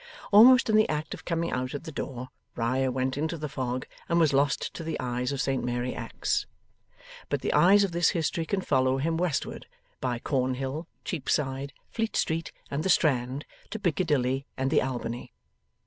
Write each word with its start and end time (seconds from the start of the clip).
Almost 0.31 0.67
in 0.67 0.75
the 0.75 0.89
act 0.89 1.13
of 1.13 1.25
coming 1.25 1.51
out 1.51 1.75
at 1.75 1.83
the 1.83 1.91
door, 1.91 2.29
Riah 2.55 2.91
went 2.91 3.19
into 3.19 3.37
the 3.37 3.47
fog, 3.47 3.85
and 4.09 4.19
was 4.19 4.33
lost 4.33 4.73
to 4.73 4.83
the 4.83 4.99
eyes 4.99 5.31
of 5.31 5.39
Saint 5.39 5.63
Mary 5.63 5.93
Axe. 5.93 6.47
But 7.29 7.41
the 7.41 7.53
eyes 7.53 7.83
of 7.83 7.91
this 7.91 8.09
history 8.09 8.47
can 8.47 8.61
follow 8.61 8.97
him 8.97 9.15
westward, 9.15 9.67
by 9.99 10.17
Cornhill, 10.17 10.87
Cheapside, 11.05 11.71
Fleet 11.91 12.15
Street, 12.15 12.51
and 12.71 12.81
the 12.81 12.89
Strand, 12.89 13.45
to 13.69 13.77
Piccadilly 13.77 14.47
and 14.57 14.71
the 14.71 14.81
Albany. 14.81 15.33